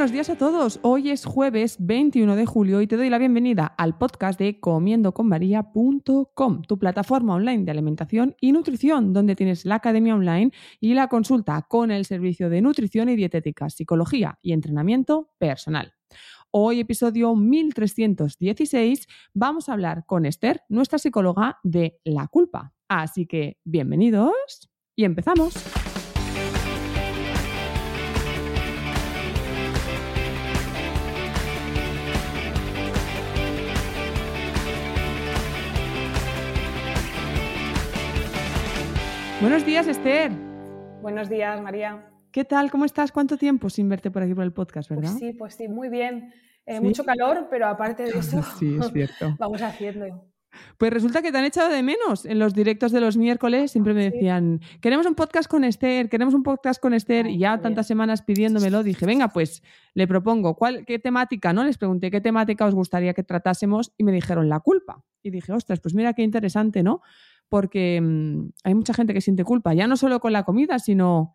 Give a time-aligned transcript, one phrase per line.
[0.00, 0.80] Buenos días a todos.
[0.80, 6.62] Hoy es jueves 21 de julio y te doy la bienvenida al podcast de comiendoconmaria.com,
[6.62, 11.60] tu plataforma online de alimentación y nutrición, donde tienes la academia online y la consulta
[11.68, 15.92] con el servicio de nutrición y dietética, psicología y entrenamiento personal.
[16.50, 22.72] Hoy, episodio 1316, vamos a hablar con Esther, nuestra psicóloga de la culpa.
[22.88, 25.52] Así que, bienvenidos y empezamos.
[39.40, 40.32] Buenos días, Esther.
[41.02, 42.06] Buenos días, María.
[42.30, 42.70] ¿Qué tal?
[42.70, 43.10] ¿Cómo estás?
[43.10, 45.10] ¿Cuánto tiempo sin verte por aquí por el podcast, verdad?
[45.10, 46.32] Pues sí, pues sí, muy bien.
[46.66, 46.82] Eh, ¿Sí?
[46.82, 49.34] Mucho calor, pero aparte de eso, Sí, es cierto.
[49.38, 50.26] vamos haciendo.
[50.78, 52.26] Pues resulta que te han echado de menos.
[52.26, 56.34] En los directos de los miércoles siempre me decían, queremos un podcast con Esther, queremos
[56.34, 57.28] un podcast con Esther.
[57.28, 59.62] Y ya tantas semanas pidiéndomelo, dije, venga, pues
[59.94, 61.52] le propongo, ¿cuál, ¿qué temática?
[61.52, 61.62] ¿no?
[61.64, 65.04] Les pregunté qué temática os gustaría que tratásemos y me dijeron la culpa.
[65.22, 67.00] Y dije, ostras, pues mira qué interesante, ¿no?
[67.50, 71.34] Porque mm, hay mucha gente que siente culpa, ya no solo con la comida, sino,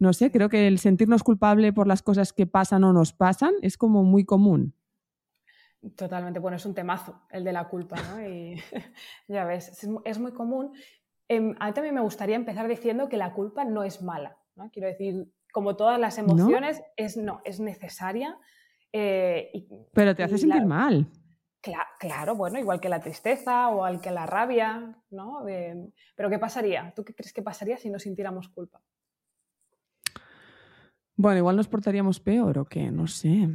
[0.00, 3.52] no sé, creo que el sentirnos culpable por las cosas que pasan o nos pasan
[3.62, 4.74] es como muy común.
[5.96, 8.26] Totalmente, bueno, es un temazo el de la culpa, ¿no?
[8.26, 8.54] Y
[9.28, 10.72] ya ves, es, mu- es muy común.
[11.28, 14.70] Em, a mí también me gustaría empezar diciendo que la culpa no es mala, ¿no?
[14.70, 16.24] Quiero decir, como todas las ¿No?
[16.24, 18.38] emociones, es, no, es necesaria.
[18.92, 21.06] eh, y- Pero te hace sentir la- mal.
[21.62, 25.46] Cla- claro, bueno, igual que la tristeza o al que la rabia, ¿no?
[25.46, 26.92] Eh, pero ¿qué pasaría?
[26.94, 28.80] ¿Tú qué crees que pasaría si no sintiéramos culpa?
[31.14, 33.48] Bueno, igual nos portaríamos peor o qué, no sé.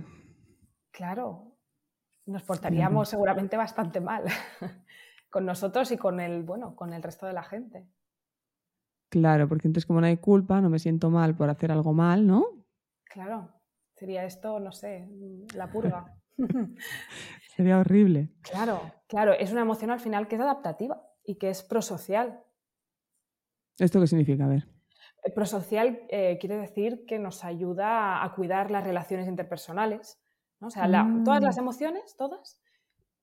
[0.92, 1.58] Claro,
[2.26, 4.24] nos portaríamos seguramente bastante mal
[5.30, 7.88] con nosotros y con el, bueno, con el resto de la gente.
[9.10, 12.26] Claro, porque entonces como no hay culpa, no me siento mal por hacer algo mal,
[12.26, 12.46] ¿no?
[13.06, 13.50] Claro,
[13.96, 15.10] sería esto, no sé,
[15.56, 16.14] la purga.
[17.58, 18.30] Sería horrible.
[18.44, 22.44] Claro, claro, es una emoción al final que es adaptativa y que es prosocial.
[23.80, 24.46] ¿Esto qué significa?
[24.46, 24.68] A ver.
[25.24, 30.22] Eh, Prosocial eh, quiere decir que nos ayuda a cuidar las relaciones interpersonales.
[30.60, 30.68] ¿no?
[30.68, 31.24] O sea, la- Mm.
[31.24, 32.62] todas las emociones, todas,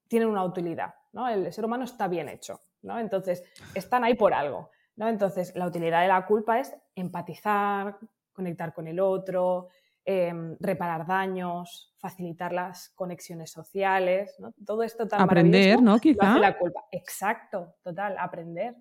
[0.09, 0.95] tienen una utilidad.
[1.13, 1.29] ¿no?
[1.29, 2.59] El ser humano está bien hecho.
[2.83, 2.99] ¿no?
[2.99, 3.45] Entonces,
[3.75, 4.69] están ahí por algo.
[4.97, 5.09] ¿no?
[5.09, 7.99] Entonces, la utilidad de la culpa es empatizar,
[8.33, 9.69] conectar con el otro,
[10.05, 14.35] em, reparar daños, facilitar las conexiones sociales.
[14.39, 14.53] ¿no?
[14.65, 15.95] Todo esto tan Aprender, maravilloso ¿no?
[15.95, 16.31] lo Quizá.
[16.33, 16.85] hace la culpa.
[16.91, 18.75] Exacto, total, aprender.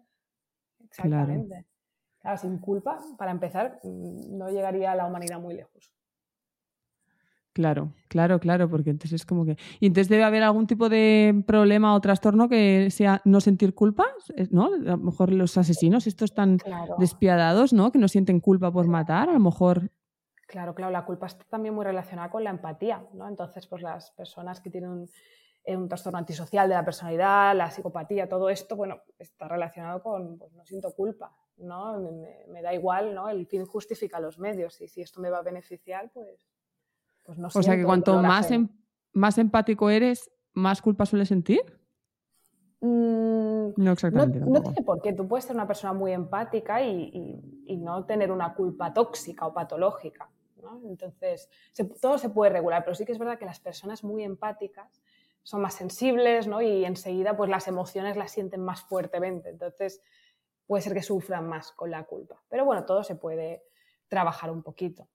[0.84, 1.66] Exactamente.
[2.20, 5.92] Claro, sin culpa, para empezar, mm, no llegaría la humanidad muy lejos.
[7.54, 9.58] Claro, claro, claro, porque entonces es como que...
[9.80, 14.08] Y entonces debe haber algún tipo de problema o trastorno que sea no sentir culpa,
[14.36, 14.66] eh, ¿no?
[14.66, 17.92] A lo mejor los asesinos, estos tan Claro, despiadados, ¿no?
[17.92, 19.92] Que no sienten culpa por matar, a lo mejor...
[20.48, 23.28] claro, claro, la culpa está también muy relacionada con la empatía, ¿no?
[23.28, 25.10] Entonces, pues las personas que tienen un,
[25.66, 30.38] eh, un trastorno antisocial de la personalidad, la psicopatía, todo esto, bueno, está relacionado con,
[30.38, 32.00] pues no siento culpa, ¿no?
[32.50, 33.30] Me, da igual, ¿no?
[33.30, 36.48] El fin justifica los medios y si esto me va a beneficiar, pues,
[37.24, 38.68] pues no O sea que cuanto más, em-
[39.14, 41.62] más empático eres, más culpa sueles sentir.
[42.86, 44.40] Mm, No exactamente.
[44.42, 45.14] no tiene por qué.
[45.14, 49.48] Tú puedes ser una persona muy empática y, y- y no tener una culpa tóxica
[49.48, 50.30] o patológica.
[50.62, 50.82] ¿no?
[50.86, 54.24] Entonces, se- todo se puede regular, pero sí que es verdad que las personas muy
[54.24, 55.02] empáticas
[55.44, 56.62] son más sensibles ¿no?
[56.62, 59.50] y enseguida pues, las emociones las sienten más fuertemente.
[59.50, 60.02] Entonces,
[60.68, 62.42] puede ser que sufran más con la culpa.
[62.50, 63.64] Pero bueno, todo se puede
[64.10, 65.08] trabajar un poquito.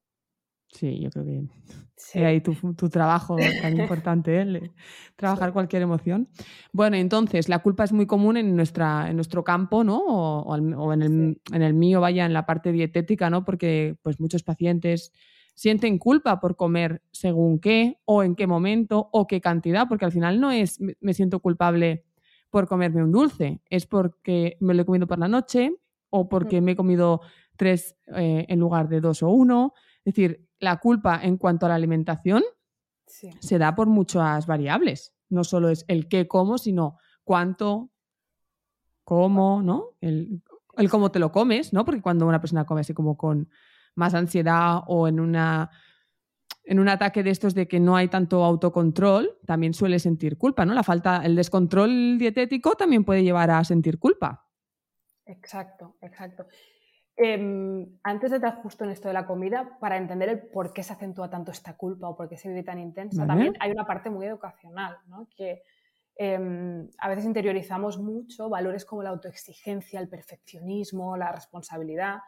[0.73, 1.43] Sí, yo creo que
[1.97, 2.21] Sí.
[2.21, 4.71] Ahí tu, tu trabajo tan importante, ¿eh?
[5.17, 5.53] Trabajar Sí.
[5.53, 6.29] cualquier emoción.
[6.73, 9.99] Bueno, entonces, la culpa es muy común en, nuestra, en nuestro campo, ¿no?
[9.99, 13.45] O, en, el, en el mío, vaya, en la parte dietética, ¿no?
[13.45, 15.13] Porque pues muchos pacientes
[15.57, 20.13] sienten culpa por comer según qué, o en qué momento, o qué cantidad, porque al
[20.13, 22.05] final no es me- me siento culpable
[22.49, 25.73] por comerme un dulce, es porque me lo he comido por la noche
[26.11, 27.21] o porque me he comido
[27.57, 29.75] tres eh, en lugar de dos o uno.
[30.05, 32.43] Es decir, la culpa en cuanto a la alimentación
[33.07, 33.31] Sí.
[33.41, 35.15] se da por muchas variables.
[35.31, 37.91] No solo es el qué como, sino cuánto,
[39.05, 39.97] cómo, ¿no?
[40.01, 40.43] El,
[40.77, 41.85] el cómo te lo comes, ¿no?
[41.85, 43.49] Porque cuando una persona come así como con
[43.95, 45.71] más ansiedad o en una
[46.65, 50.67] en un ataque de estos de que no hay tanto autocontrol, también suele sentir culpa,
[50.67, 50.75] ¿no?
[50.75, 54.47] La falta, el descontrol dietético también puede llevar a sentir culpa.
[55.25, 56.47] Exacto, exacto.
[57.21, 60.85] Em, antes de entrar justo en esto de la comida, para entender el por qué
[60.85, 63.29] se acentúa tanto esta culpa o por qué se vive tan intensa, Vale.
[63.33, 65.27] también hay una parte muy educacional, ¿no?
[65.37, 65.63] que
[66.15, 72.19] em, a veces interiorizamos mucho valores como la autoexigencia, el perfeccionismo, la responsabilidad,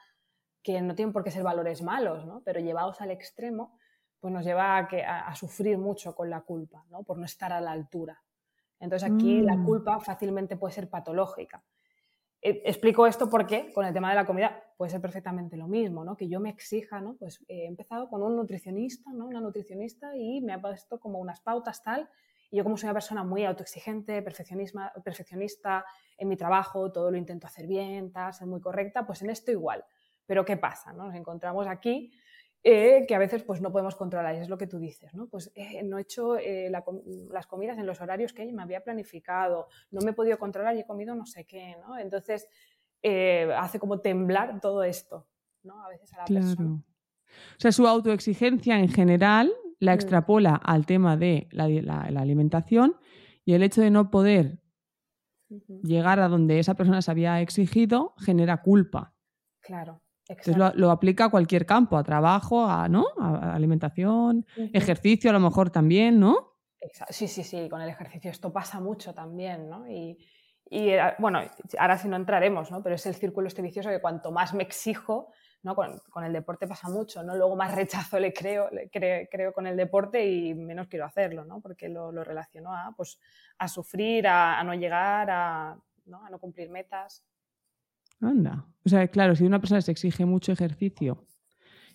[0.62, 2.42] que no tienen por qué ser valores malos, ¿no?
[2.44, 3.78] pero llevados al extremo,
[4.18, 7.04] pues nos lleva a, que- a- a sufrir mucho con la culpa, ¿no?
[7.04, 8.22] por no estar a la altura.
[8.80, 9.64] Entonces aquí la Mm.
[9.66, 11.62] culpa fácilmente puede ser patológica.
[12.42, 16.04] Eh, explico esto porque con el tema de la comida puede ser perfectamente lo mismo,
[16.04, 16.16] ¿no?
[16.16, 17.16] Que yo me exija, ¿no?
[17.18, 19.26] Pues eh, he empezado con un nutricionista, ¿no?
[19.26, 22.08] Una nutricionista y me ha puesto como unas pautas tal.
[22.50, 25.84] Y yo como soy una persona muy autoexigente, perfeccionista
[26.16, 29.52] en mi trabajo, todo lo intento hacer bien, tal, ser muy correcta, pues en esto
[29.52, 29.84] igual.
[30.26, 30.92] Pero ¿qué pasa?
[30.92, 31.06] no?
[31.06, 32.12] Nos encontramos aquí
[32.62, 35.26] eh, que a veces pues no podemos controlar, y es lo que tú dices, ¿no?
[35.28, 36.84] Pues eh, no he hecho eh, la
[37.30, 40.80] las comidas en los horarios que me había planificado, no me he podido controlar y
[40.80, 41.96] he comido no sé qué, ¿no?
[41.98, 42.46] Entonces
[43.56, 45.26] hace como temblar todo esto,
[45.62, 45.82] ¿no?
[45.82, 46.54] A veces a la persona.
[46.54, 46.70] Claro.
[46.72, 49.94] O sea, su autoexigencia en general la Mm.
[49.94, 52.96] extrapola al tema de la, di- la- la alimentación
[53.46, 54.58] y el hecho de no poder
[55.82, 59.14] llegar a donde esa persona se había exigido genera culpa.
[59.60, 60.78] Claro, Entonces exacto.
[60.78, 63.06] lo, lo aplica a cualquier campo, a trabajo, a, ¿no?
[63.18, 64.70] a alimentación, Ujú.
[64.72, 66.56] ejercicio a lo mejor también, ¿no?
[66.80, 69.86] Exa- Sí, sí, sí, con el ejercicio esto pasa mucho también, ¿no?
[69.88, 70.16] Y,
[70.70, 71.40] y, eh, bueno,
[71.78, 72.82] ahora sí no entraremos, ¿no?
[72.82, 75.32] Pero es el círculo este vicioso que cuanto más me exijo,
[75.62, 75.74] ¿no?
[75.74, 77.34] Con, con el deporte pasa mucho, ¿no?
[77.36, 81.44] Luego más rechazo le creo, le cre- creo con el deporte y menos quiero hacerlo,
[81.44, 81.60] ¿no?
[81.60, 83.18] Porque lo, lo relaciono a, pues,
[83.58, 86.24] a sufrir, a, a no llegar, a ¿no?
[86.24, 87.24] a no cumplir metas.
[88.20, 88.66] Anda.
[88.84, 91.26] O sea, claro, si una persona se exige mucho ejercicio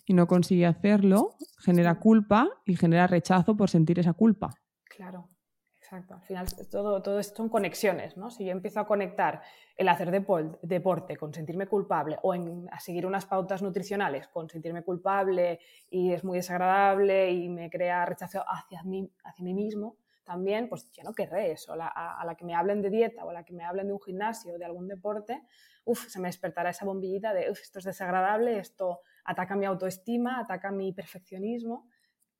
[0.04, 4.50] y no consigue hacerlo, genera culpa y genera rechazo por sentir esa culpa.
[4.84, 5.28] Claro,
[5.76, 6.14] exacto.
[6.14, 8.30] Al final todo, todo esto son conexiones, ¿no?
[8.30, 9.42] Si yo empiezo a conectar
[9.76, 14.48] el hacer depo- deporte con sentirme culpable o en, a seguir unas pautas nutricionales con
[14.48, 15.58] sentirme culpable
[15.90, 19.96] y es muy desagradable y me crea rechazo hacia mí, hacia mí mismo,
[20.26, 21.74] también, pues ya no querré eso.
[21.76, 23.86] La- a, a la que me hablen de dieta o a la que me hablen
[23.86, 25.42] de un gimnasio o de algún deporte,
[25.84, 30.40] uf, se me despertará esa bombillita de, uf, esto es desagradable, esto ataca mi autoestima,
[30.40, 31.88] ataca mi perfeccionismo,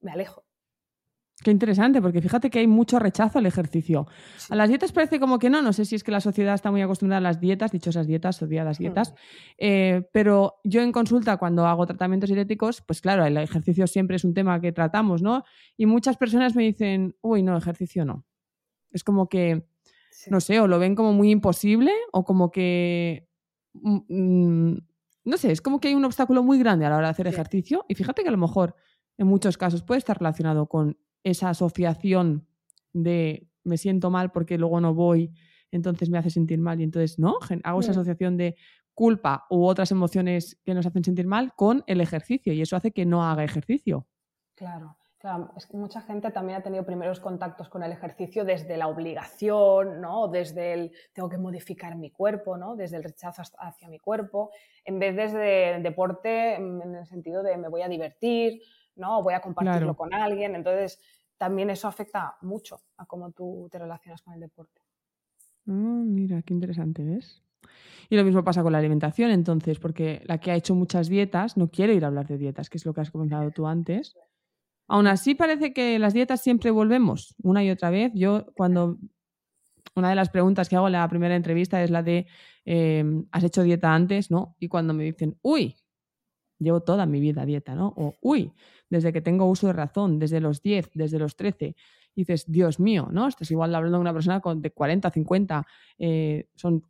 [0.01, 0.45] me alejo.
[1.43, 4.07] Qué interesante, porque fíjate que hay mucho rechazo al ejercicio.
[4.49, 6.71] A las dietas parece como que no, no sé si es que la sociedad está
[6.71, 9.15] muy acostumbrada a las dietas, dichosas dietas, odiadas dietas,
[9.59, 14.25] eh, pero yo en consulta cuando hago tratamientos dietéticos, pues claro, el ejercicio siempre es
[14.25, 15.45] un tema que tratamos, ¿no?
[15.77, 18.25] Y muchas personas me dicen, uy, no, ejercicio no.
[18.91, 19.67] Es como que,
[20.11, 20.31] Sí.
[20.31, 23.29] no sé, o lo ven como muy imposible o como que,
[23.75, 24.79] mm, mm,
[25.27, 27.27] no sé, es como que hay un obstáculo muy grande a la hora de hacer
[27.27, 28.75] ejercicio y fíjate que a lo mejor
[29.19, 30.97] en muchos casos puede estar relacionado con
[31.31, 32.47] esa asociación
[32.93, 35.33] de me siento mal porque luego no voy,
[35.73, 37.97] entonces me hace sentir mal y entonces no, hago esa Mm.
[37.99, 38.57] asociación de
[38.95, 42.93] culpa u otras emociones que nos hacen sentir mal con el ejercicio y eso hace
[42.93, 44.07] que no haga ejercicio.
[44.55, 48.77] Claro, claro, es que mucha gente también ha tenido primeros contactos con el ejercicio desde
[48.79, 50.29] la obligación, ¿no?
[50.29, 52.75] Desde el tengo que modificar mi cuerpo, ¿no?
[52.77, 54.51] Desde el rechazo hacia mi cuerpo,
[54.85, 58.63] en vez desde el deporte en el sentido de me voy a divertir,
[58.95, 59.23] ¿no?
[59.23, 59.97] Voy a compartirlo Claro.
[59.97, 60.55] con alguien.
[60.55, 60.99] Entonces,
[61.39, 64.81] también eso afecta mucho a cómo tú te relacionas con el deporte.
[65.69, 67.43] Ah, mira, qué interesante, ¿ves?
[68.09, 71.57] Y lo mismo pasa con la alimentación, entonces, porque la que ha hecho muchas dietas
[71.57, 74.15] no quiere ir a hablar de dietas, que es lo que has comentado tú antes.
[74.89, 78.13] Aún así, parece que las dietas siempre volvemos una y otra vez.
[78.15, 78.99] Yo, cuando.
[79.95, 82.27] Una de las preguntas que hago en la primera entrevista es la de:
[82.67, 84.31] eh, ¿has hecho dieta antes?
[84.31, 84.57] ¿No?
[84.61, 85.77] Y cuando me dicen, uy,
[86.59, 87.93] llevo toda mi vida a dieta, ¿no?
[87.97, 88.53] O, uy,
[88.89, 91.75] desde que tengo uso de razón, desde los 10, desde los 13.
[92.15, 93.29] Y dices, Dios mío, ¿no?
[93.29, 95.67] Estás igual hablando de una persona con, de 40, 50,
[95.99, 96.83] eh, son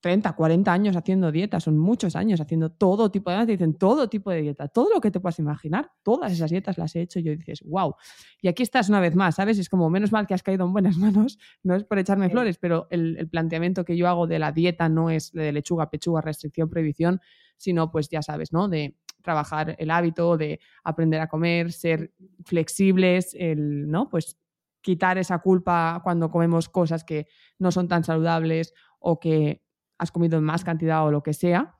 [0.00, 3.74] 30, 40 años haciendo dieta, son muchos años haciendo todo tipo de dietas, te dicen
[3.74, 7.02] todo tipo de dieta, todo lo que te puedas imaginar, todas esas dietas las he
[7.02, 7.94] hecho y yo dices, wow.
[8.40, 9.58] Y aquí estás una vez más, ¿sabes?
[9.60, 12.32] Es como, menos mal que has caído en buenas manos, no es por echarme Sí.
[12.32, 15.88] flores, pero el, el planteamiento que yo hago de la dieta no es de lechuga,
[15.88, 17.20] pechuga, restricción, prohibición,
[17.56, 18.68] sino pues ya sabes, ¿no?
[18.68, 22.12] De trabajar el hábito de aprender a comer, ser
[22.44, 24.08] flexibles, el, ¿no?
[24.08, 24.38] Pues
[24.80, 29.62] quitar esa culpa cuando comemos cosas que no son tan saludables o que
[29.98, 31.78] has comido en más cantidad o lo que sea.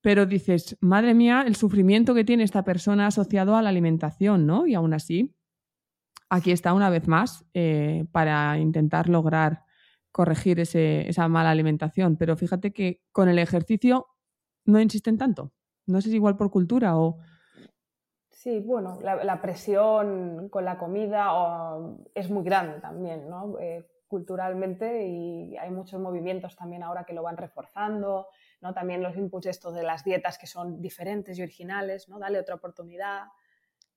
[0.00, 4.66] Pero dices, madre mía, el sufrimiento que tiene esta persona asociado a la alimentación, ¿no?
[4.66, 5.34] Y aún así,
[6.28, 9.64] aquí está una vez más eh, para intentar lograr
[10.12, 12.16] corregir esa mala alimentación.
[12.16, 14.06] Pero fíjate que con el ejercicio
[14.64, 15.52] no insisten tanto.
[15.88, 17.18] No sé si igual por cultura o...
[18.30, 21.32] Sí, bueno, la, presión con la comida
[22.14, 23.58] es muy grande también, ¿no?
[23.58, 28.28] Eh, culturalmente y hay muchos movimientos también ahora que lo van reforzando,
[28.60, 28.72] ¿no?
[28.72, 32.18] También los inputs estos de las dietas que son diferentes y originales, ¿no?
[32.18, 33.24] Dale otra oportunidad,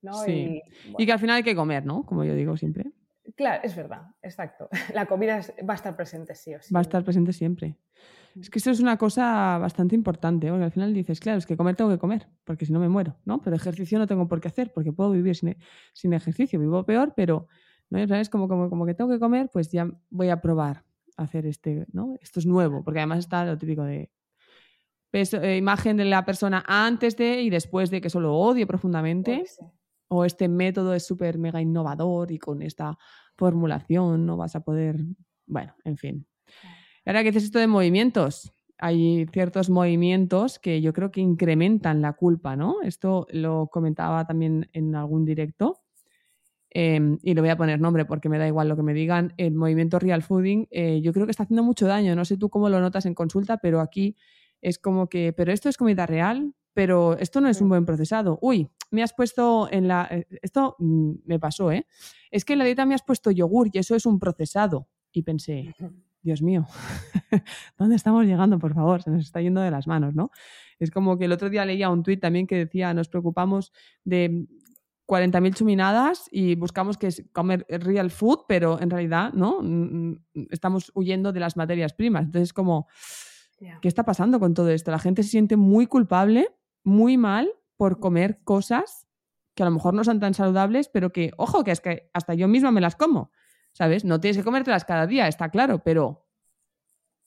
[0.02, 0.14] ¿no?
[0.24, 0.60] Sí.
[0.98, 2.04] Y, que al final hay que comer, ¿no?
[2.04, 2.92] Como yo digo siempre.
[3.36, 4.68] Claro, es verdad, exacto.
[4.94, 6.74] La comida va a estar presente sí o sí.
[6.74, 7.76] Va a estar presente siempre.
[8.40, 11.56] Es que eso es una cosa bastante importante, porque al final dices, claro, es que
[11.56, 13.40] comer tengo que comer, porque si no me muero, ¿no?
[13.42, 15.56] Pero ejercicio no tengo por qué hacer, porque puedo vivir sin,
[15.92, 17.48] sin ejercicio, vivo peor, pero
[17.90, 17.98] ¿no?
[17.98, 20.84] Es como, como, como que tengo que comer, pues ya voy a probar
[21.16, 22.16] hacer este, ¿no?
[22.20, 24.10] Esto es nuevo, porque además está lo típico de
[25.12, 29.44] eh, imagen de la persona antes de y después de que eso lo odie profundamente.
[30.08, 32.98] O este método es súper mega innovador y con esta
[33.36, 35.00] formulación no vas a poder.
[35.46, 36.26] Bueno, en fin.
[37.04, 42.14] Ahora que dices esto de movimientos, hay ciertos movimientos que yo creo que incrementan la
[42.14, 42.82] culpa, ¿no?
[42.82, 45.82] Esto lo comentaba también en algún directo.
[46.70, 49.34] Em, y le voy a poner nombre porque me da igual lo que me digan,
[49.36, 52.16] el movimiento real fooding, eh, yo creo que está haciendo mucho daño.
[52.16, 54.16] No sé tú cómo lo notas en consulta, pero aquí
[54.60, 58.38] es como que, pero esto es comida real, pero esto no es un buen procesado.
[58.40, 60.08] Uy, me has puesto en la...
[60.10, 61.86] Eh, esto mm, me pasó, ¿eh?
[62.30, 64.88] Es que en la dieta me has puesto yogur y eso es un procesado.
[65.12, 65.74] Y pensé,
[66.22, 66.66] Dios mío,
[67.78, 69.02] ¿dónde estamos llegando, por favor?
[69.02, 70.30] Se nos está yendo de las manos, ¿no?
[70.78, 73.72] Es como que el otro día leía un tuit también que decía, nos preocupamos
[74.04, 74.46] de
[75.06, 79.60] 40.000 chuminadas y buscamos que comer real food, pero en realidad, ¿no?
[79.60, 82.24] Mm, mm, estamos huyendo de las materias primas.
[82.24, 82.86] Entonces, como,
[83.80, 84.90] ¿qué está pasando con todo esto?
[84.90, 86.48] La gente se siente muy culpable,
[86.84, 89.06] muy mal por comer cosas
[89.54, 92.34] que a lo mejor no son tan saludables, pero que, ojo, que es que hasta
[92.34, 93.30] yo misma me las como,
[93.72, 94.04] ¿sabes?
[94.04, 96.26] No tienes que comértelas cada día, está claro, pero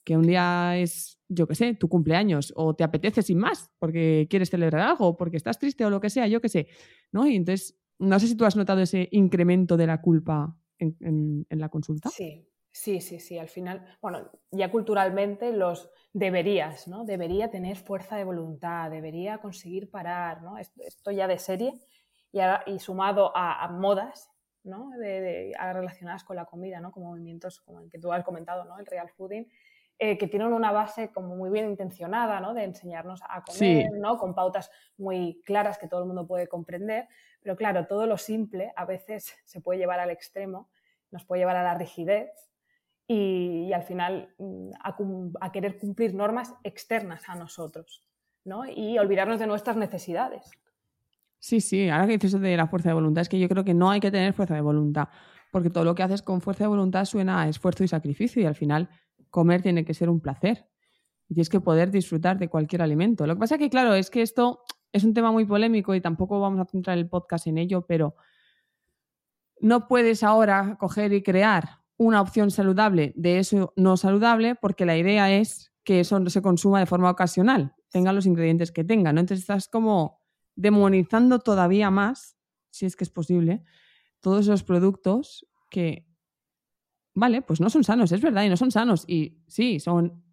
[0.04, 4.26] que un día es, yo qué sé, tu cumpleaños o te apetece sin más porque
[4.30, 6.68] quieres celebrar algo, porque estás triste o lo que sea, yo qué sé,
[7.10, 7.26] ¿no?
[7.26, 11.68] Y entonces, no sé si tú has notado ese incremento de la culpa en, la
[11.68, 12.10] consulta.
[12.10, 13.38] Sí, Sí, sí, sí.
[13.38, 17.06] Al final, bueno, ya culturalmente los deberías, ¿no?
[17.06, 20.58] Debería tener fuerza de voluntad, debería conseguir parar, ¿no?
[20.58, 21.72] Esto, ya de serie
[22.66, 24.30] y sumado a, modas,
[24.66, 24.90] ¿no?
[24.90, 26.92] De, relacionadas con la comida, ¿no?
[26.92, 28.78] Como movimientos como el que tú has comentado, ¿no?
[28.78, 29.48] El real fooding,
[29.98, 32.52] eh, que tienen una base como muy bien intencionada, ¿no?
[32.52, 34.18] De enseñarnos a comer, ¿no?
[34.18, 37.08] Con pautas muy claras que todo el mundo puede comprender.
[37.40, 40.68] Pero claro, todo lo simple a veces se puede llevar al extremo,
[41.10, 42.30] nos puede llevar a la rigidez
[43.08, 44.70] y, al final mm,
[45.40, 48.04] a, querer cumplir normas externas a nosotros
[48.44, 48.64] ¿no?
[48.68, 50.50] y olvidarnos de nuestras necesidades.
[51.38, 53.64] Sí, sí, ahora que dices eso de la fuerza de voluntad, es que yo creo
[53.64, 55.08] que no hay que tener fuerza de voluntad,
[55.52, 58.46] porque todo lo que haces con fuerza de voluntad suena a esfuerzo y sacrificio y
[58.46, 58.88] al final
[59.30, 60.66] comer tiene que ser un placer
[61.28, 63.26] y tienes que poder disfrutar de cualquier alimento.
[63.26, 64.62] Lo que pasa es que, claro, es que esto
[64.92, 68.14] es un tema muy polémico y tampoco vamos a centrar el podcast en ello, pero
[69.60, 74.96] no puedes ahora coger y crear una opción saludable de eso no saludable, porque la
[74.96, 79.20] idea es que eso se consuma de forma ocasional, tenga los ingredientes que tenga, ¿no?
[79.20, 80.20] Entonces estás como
[80.56, 82.36] demonizando todavía más,
[82.70, 83.62] si es que es posible,
[84.20, 86.06] todos esos productos que,
[87.14, 90.24] vale, pues no son sanos, es verdad, y no son sanos, y sí, son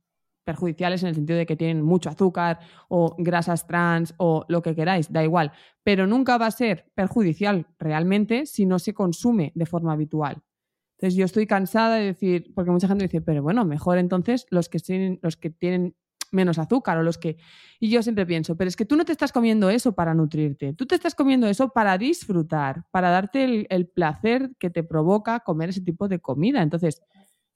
[0.43, 4.75] perjudiciales en el sentido de que tienen mucho azúcar o grasas trans o lo que
[4.75, 5.51] queráis, da igual,
[5.83, 10.41] pero nunca va a ser perjudicial realmente si no se consume de forma habitual.
[10.97, 14.69] Entonces yo estoy cansada de decir, porque mucha gente dice, pero bueno, mejor entonces los
[14.69, 15.95] que tienen, los que tienen
[16.33, 17.37] menos azúcar o los que...
[17.79, 20.73] Y yo siempre pienso, pero es que tú no te estás comiendo eso para nutrirte,
[20.73, 25.69] tú te estás comiendo eso para disfrutar, para darte el, placer que te provoca comer
[25.69, 26.61] ese tipo de comida.
[26.61, 27.01] Entonces,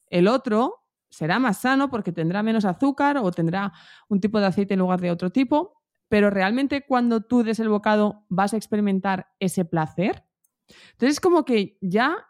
[0.09, 3.73] el otro será más sano porque tendrá menos azúcar o tendrá
[4.09, 7.69] un tipo de aceite en lugar de otro tipo, pero realmente cuando tú des el
[7.69, 10.23] bocado vas a experimentar ese placer.
[10.91, 12.27] Entonces es como que ya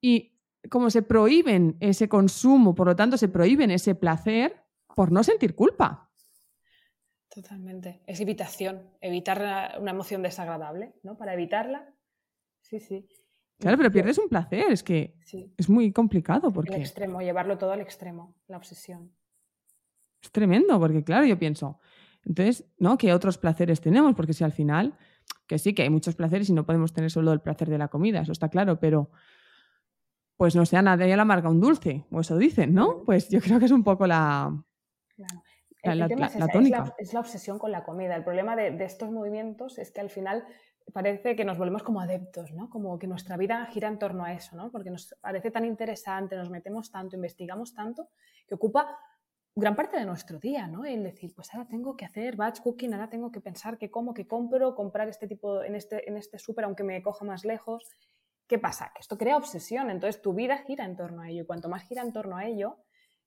[0.00, 0.32] y
[0.68, 4.61] como se prohíben ese consumo, por lo tanto se prohíben ese placer
[4.94, 6.10] por no sentir culpa.
[7.34, 8.02] Totalmente.
[8.06, 11.16] Es evitación, evitar una emoción desagradable, ¿no?
[11.16, 11.94] Para evitarla.
[12.60, 13.08] Sí, sí.
[13.58, 15.16] Claro, pero pierdes un placer, es que
[15.56, 16.74] es muy complicado porque...
[16.74, 19.12] El extremo, llevarlo todo al extremo, la obsesión.
[20.20, 21.78] Es tremendo, porque claro, yo pienso,
[22.24, 22.98] Entonces, ¿no?
[22.98, 24.14] ¿Qué otros placeres tenemos?
[24.14, 24.98] Porque si al final,
[25.46, 27.88] que sí, que hay muchos placeres y no podemos tener solo el placer de la
[27.88, 29.10] comida, eso está claro, pero
[30.36, 33.04] pues no sea nadie la amarga un dulce, o eso dicen, ¿no?
[33.04, 34.64] Pues yo creo que es un poco la,
[35.26, 35.42] Claro.
[35.98, 36.94] La- El tema la- es, la es tónica.
[36.98, 38.14] es la obsesión con la comida.
[38.14, 40.44] El problema de, de estos movimientos es que al final
[40.92, 42.68] parece que nos volvemos como adeptos, ¿no?
[42.70, 44.70] Como que nuestra vida gira en torno a eso, ¿no?
[44.70, 48.08] Porque nos parece tan interesante, nos metemos tanto, investigamos tanto,
[48.46, 48.96] que ocupa
[49.54, 50.84] gran parte de nuestro día, ¿no?
[50.84, 54.14] El decir, pues ahora tengo que hacer batch cooking, ahora tengo que pensar qué como,
[54.14, 57.84] qué compro, comprar este tipo en este, en este súper aunque me coja más lejos.
[58.46, 58.90] ¿Qué pasa?
[58.94, 61.82] Que esto crea obsesión, entonces tu vida gira en torno a ello y cuanto más
[61.84, 62.78] gira en torno a ello,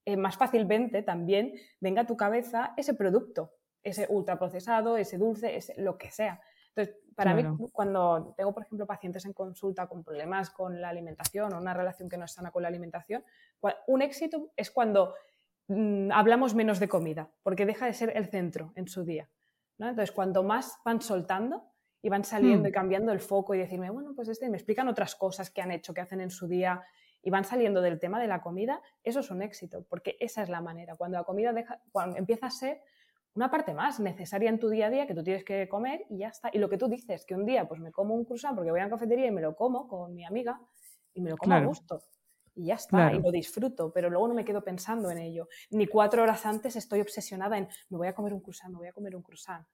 [0.06, 5.74] eh, más fácilmente también venga a tu cabeza ese producto, ese ultraprocesado, ese dulce, ese,
[5.82, 6.40] lo que sea.
[6.70, 7.56] Entonces, para Claro.
[7.56, 11.74] mí, cuando tengo, por ejemplo, pacientes en consulta con problemas con la alimentación o una
[11.74, 13.24] relación que no es sana con la alimentación,
[13.88, 15.14] un éxito es cuando
[15.68, 19.30] mm, hablamos menos de comida, porque deja de ser el centro en su día.
[19.80, 19.88] ¿no?
[19.90, 21.64] Entonces, cuanto más van soltando
[22.02, 22.70] y van saliendo Hmm.
[22.70, 25.72] y cambiando el foco y decirme, bueno, pues este, me explican otras cosas que han
[25.72, 26.84] hecho, que hacen en su día
[27.26, 30.50] y van saliendo del tema de la comida, eso es un éxito, porque esa es
[30.50, 30.96] la manera.
[30.96, 32.82] Cuando la comida deja, cuando empieza a ser
[33.34, 36.20] una parte más necesaria en tu día a día que tú tienes que comer y
[36.20, 36.52] ya está.
[36.54, 38.80] Y lo que tú dices, que un día pues me como un croissant porque voy
[38.80, 40.62] a la cafetería y me lo como con mi amiga
[41.16, 41.66] y me lo como Claro.
[41.66, 42.04] a gusto.
[42.54, 43.18] Y ya está, Claro.
[43.18, 45.48] y lo disfruto, pero luego no me quedo pensando en ello.
[45.72, 48.88] Ni cuatro horas antes estoy obsesionada en me voy a comer un croissant, me voy
[48.88, 49.66] a comer un croissant.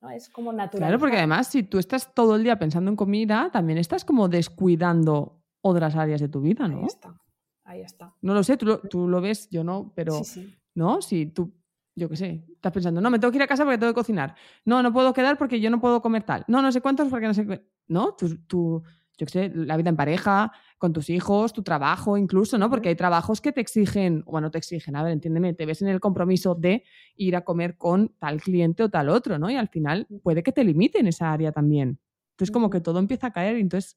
[0.00, 0.08] ¿No?
[0.10, 0.86] Es como natural.
[0.86, 4.28] Claro, porque además si tú estás todo el día pensando en comida, también estás como
[4.28, 6.86] descuidando otras áreas de tu vida, Ahí ¿no?
[6.86, 7.18] está,
[7.64, 8.14] ahí está.
[8.20, 10.54] No lo sé, tú lo, tú lo ves, yo no, pero Sí, sí.
[10.74, 11.00] ¿no?
[11.00, 11.54] Si tú,
[11.94, 14.00] yo qué sé, estás pensando, no, me tengo que ir a casa porque tengo que
[14.00, 14.34] cocinar.
[14.64, 16.44] No, no puedo quedar porque yo no puedo comer tal.
[16.48, 17.64] No, no sé cuántos porque no sé.
[17.88, 18.14] ¿No?
[18.14, 18.82] Tú, tú,
[19.18, 22.70] yo qué sé, la vida en pareja, con tus hijos, tu trabajo incluso, ¿no?
[22.70, 25.88] Porque hay trabajos que te exigen, bueno, te exigen, a ver, entiéndeme, te ves en
[25.88, 26.82] el compromiso de
[27.16, 29.50] ir a comer con tal cliente o tal otro, ¿no?
[29.50, 32.00] Y al final puede que te limiten esa área también.
[32.32, 33.96] Entonces como que todo empieza a caer y entonces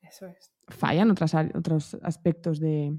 [0.00, 0.52] Eso es.
[0.68, 2.98] Fallan otras, otros aspectos de...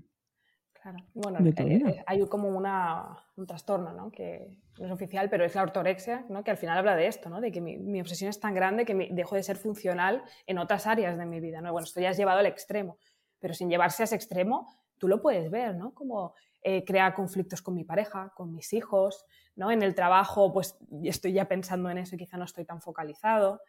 [0.74, 1.00] Claro.
[1.14, 1.90] Bueno, de tu eh, vida.
[1.90, 4.10] eh, hay como una, un trastorno, ¿no?
[4.10, 6.44] Que no es oficial, pero es la ortorexia, ¿no?
[6.44, 7.42] Que al final habla de esto, ¿no?
[7.42, 10.60] De que mi, mi obsesión es tan grande que me, dejo de ser funcional en
[10.60, 11.72] otras áreas de mi vida, ¿no?
[11.72, 12.98] Bueno, esto ya has llevado al extremo,
[13.40, 15.94] pero sin llevarse a ese extremo, tú lo puedes ver, ¿no?
[15.94, 19.72] Como eh, crea conflictos con mi pareja, con mis hijos, ¿no?
[19.72, 23.62] En el trabajo, pues estoy ya pensando en eso y quizá no estoy tan focalizado.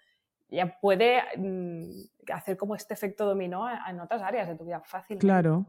[0.51, 5.19] Ya puede mm, hacer como este efecto dominó en otras áreas de tu vida fácil.
[5.19, 5.67] Claro.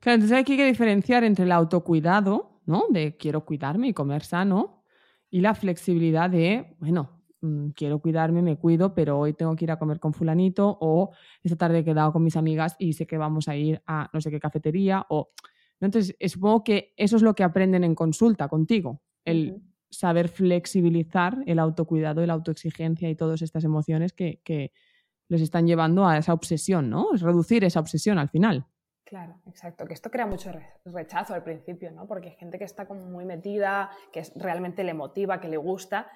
[0.00, 2.84] Claro, entonces aquí hay que diferenciar entre el autocuidado, ¿no?
[2.88, 4.82] De quiero cuidarme y comer sano,
[5.30, 9.70] y la flexibilidad de, bueno, mm, quiero cuidarme, me cuido, pero hoy tengo que ir
[9.70, 11.10] a comer con fulanito, o
[11.42, 14.20] esta tarde he quedado con mis amigas y sé que vamos a ir a no
[14.20, 15.30] sé qué cafetería, o...
[15.80, 15.86] ¿no?
[15.86, 19.62] Entonces, eh, supongo que eso es lo que aprenden en consulta contigo, el.
[19.90, 24.72] Saber flexibilizar el autocuidado y la autoexigencia y todas estas emociones que, que
[25.28, 27.14] les están llevando a esa obsesión, ¿no?
[27.14, 28.66] Es reducir esa obsesión al final.
[29.04, 29.86] Claro, exacto.
[29.86, 32.06] Que esto crea mucho re- rechazo al principio, ¿no?
[32.06, 35.56] Porque hay gente que está como muy metida, que es, realmente le motiva, que le
[35.56, 36.08] gusta,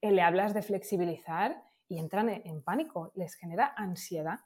[0.00, 4.40] eh, le hablas de flexibilizar y entran en, en pánico, les genera ansiedad,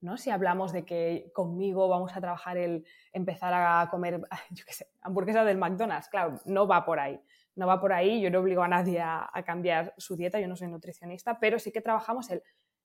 [0.00, 0.16] ¿no?
[0.16, 4.86] Si hablamos de que conmigo vamos a trabajar el empezar a comer, yo qué sé,
[5.02, 7.20] hamburguesa del McDonald's, claro, no va por ahí.
[7.54, 10.48] No va por ahí, yo no obligo a nadie a, a cambiar su dieta, yo
[10.48, 12.42] no soy nutricionista, pero sí que trabajamos el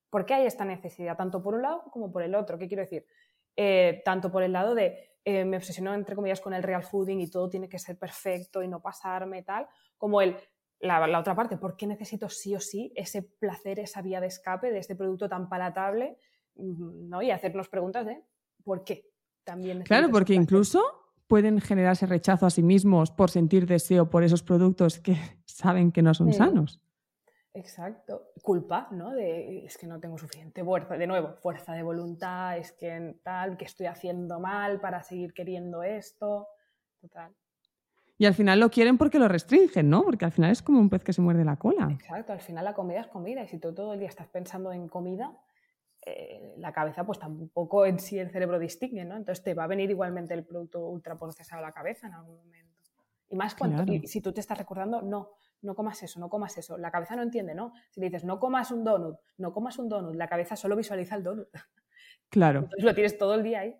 [0.09, 2.57] por qué hay esta necesidad, tanto por un lado como por el otro.
[2.57, 3.05] ¿Qué quiero decir?
[3.55, 7.19] Eh, tanto por el lado de eh, me obsesiono entre comillas con el real fooding
[7.19, 10.37] y todo tiene que ser perfecto y no pasarme tal, como el,
[10.79, 14.27] la, la otra parte, ¿por qué necesito sí o sí ese placer, esa vía de
[14.27, 16.17] escape de este producto tan palatable?
[16.55, 17.21] Mm, ¿no?
[17.21, 18.23] Y hacernos preguntas de
[18.63, 19.09] ¿por qué?
[19.43, 24.43] También Claro, porque incluso pueden generarse rechazo a sí mismos por sentir deseo por esos
[24.43, 26.81] productos que saben que no son sanos.
[27.53, 28.29] Exacto.
[28.43, 29.11] Culpa, ¿no?
[29.11, 33.57] De es que no tengo suficiente fuerza, de nuevo, fuerza de voluntad, es que tal,
[33.57, 36.47] que estoy haciendo mal para seguir queriendo esto.
[37.01, 37.33] Total.
[38.19, 40.03] Y al final lo quieren porque lo restringen, ¿no?
[40.03, 41.89] Porque al final es como un pez que se muerde la cola.
[41.91, 44.71] Exacto, al final la comida es comida y si tú todo el día estás pensando
[44.71, 45.35] en comida,
[46.09, 49.15] eh, la cabeza pues tampoco en sí el cerebro distingue, ¿no?
[49.17, 52.77] Entonces te va a venir igualmente el producto ultraprocesado a la cabeza en algún momento.
[53.29, 53.93] Y más cuando, Claro.
[53.93, 56.77] y si tú te estás recordando, no, no comas eso, no comas eso.
[56.77, 57.73] La cabeza no entiende, ¿no?
[57.91, 61.15] Si le dices, no comas un donut, no comas un donut, la cabeza solo visualiza
[61.15, 61.49] el donut.
[62.29, 63.77] Claro, Entonces lo tienes todo el día ahí.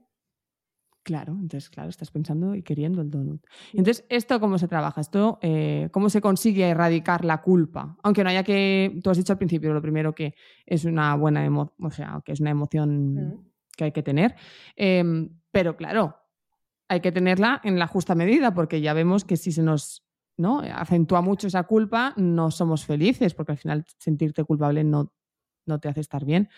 [1.08, 1.32] Claro.
[1.32, 3.42] Entonces, claro, estás pensando y queriendo el donut.
[3.72, 5.00] Entonces, ¿esto cómo se trabaja?
[5.00, 7.96] ¿Esto eh, cómo se consigue erradicar la culpa?
[8.04, 11.46] Aunque no haya que, tú has dicho al principio, lo primero que es una buena
[11.46, 13.46] emoción, o sea, que es una emoción Mm.
[13.78, 14.36] que hay que tener.
[14.76, 16.18] Em, pero claro,
[16.90, 20.04] hay que tenerla en la justa medida porque ya vemos que si se nos
[20.38, 20.60] ¿no?
[20.60, 25.14] acentúa mucho esa culpa, no somos felices, porque al final sentirte culpable no,
[25.66, 26.50] no te hace estar bien.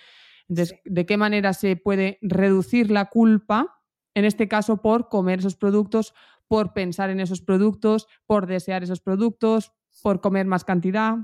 [0.49, 3.78] Entonces, ¿de qué manera se puede reducir la culpa?
[4.19, 6.13] En este caso, por comer esos productos,
[6.49, 9.71] por pensar en esos productos, por desear esos productos,
[10.03, 11.15] por comer más cantidad.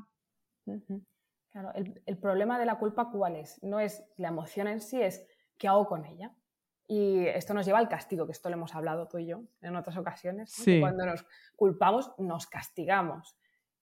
[1.52, 3.62] Claro, el, problema de la culpa, ¿cuál es?
[3.62, 5.28] No es la emoción en sí, es
[5.58, 6.34] qué hago con ella.
[6.88, 9.76] Y esto nos lleva al castigo, que esto lo hemos hablado tú y yo en
[9.76, 10.56] otras ocasiones.
[10.80, 11.26] cuando nos
[11.58, 13.36] culpamos, nos castigamos.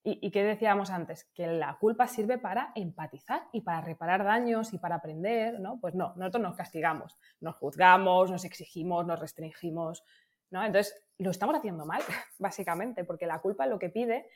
[0.05, 1.23] ¿Y, qué decíamos antes?
[1.33, 5.79] Que la culpa sirve para empatizar y para reparar daños y para aprender, ¿no?
[5.79, 10.03] Pues no, nosotros nos castigamos, nos juzgamos, nos exigimos, nos restringimos,
[10.51, 10.61] ¿no?
[10.61, 12.01] Entonces, lo estamos haciendo mal,
[12.37, 14.27] básicamente, porque la culpa lo que pide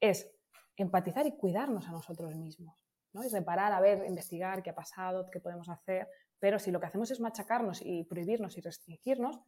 [0.00, 0.28] es
[0.76, 3.22] empatizar y cuidarnos a nosotros mismos, ¿no?
[3.22, 6.08] Y reparar, a ver, investigar qué ha pasado, qué podemos hacer,
[6.40, 9.38] pero si lo que hacemos es machacarnos y prohibirnos y restringirnos,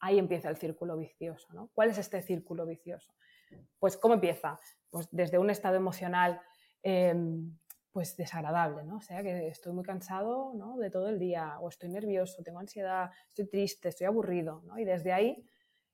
[0.00, 1.70] ahí empieza el círculo vicioso, ¿no?
[1.72, 3.14] ¿Cuál es este círculo vicioso?
[3.78, 4.58] Pues, ¿cómo empieza?
[4.90, 6.40] Pues desde un estado emocional
[6.82, 7.56] em,
[7.94, 8.96] pues desagradable, ¿no?
[8.96, 10.76] O sea, que estoy muy cansado ¿no?
[10.78, 14.76] de todo el día, o estoy nervioso, tengo ansiedad, estoy triste, estoy aburrido, ¿no?
[14.80, 15.48] Y desde ahí,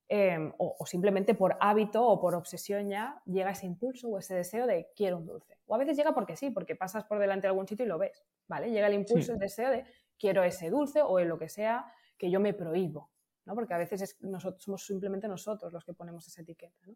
[0.08, 4.66] em, o, simplemente por hábito o por obsesión ya, llega ese impulso o ese deseo
[4.66, 5.58] de quiero un dulce.
[5.66, 7.98] O a veces llega porque sí, porque pasas por delante de algún sitio y lo
[7.98, 8.70] ves, ¿vale?
[8.70, 9.84] Llega el impulso, el deseo de
[10.18, 13.10] quiero ese dulce o en lo que sea que yo me prohíbo,
[13.44, 13.54] ¿no?
[13.54, 16.94] Porque a veces nosotros, somos simplemente nosotros los que ponemos esa etiqueta, ¿no?